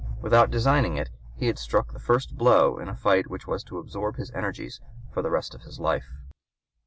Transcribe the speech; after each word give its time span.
Without 0.19 0.49
designing 0.49 0.97
it 0.97 1.11
he 1.35 1.45
had 1.45 1.59
struck 1.59 1.93
the 1.93 1.99
first 1.99 2.35
blow 2.35 2.79
in 2.79 2.87
a 2.89 2.95
fight 2.95 3.29
which 3.29 3.45
was 3.45 3.63
to 3.65 3.77
absorb 3.77 4.15
his 4.15 4.31
energies 4.31 4.81
for 5.13 5.21
the 5.21 5.29
rest 5.29 5.53
of 5.53 5.61
his 5.61 5.79
life. 5.79 6.09